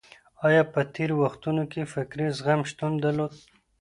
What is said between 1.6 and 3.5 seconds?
کي فکري زغم شتون درلود؟